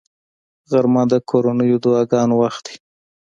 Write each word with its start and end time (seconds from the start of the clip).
غرمه 0.69 1.03
د 1.11 1.13
کورنیو 1.29 1.81
دعاګانو 1.83 2.35
وخت 2.41 2.63
دی 2.67 2.75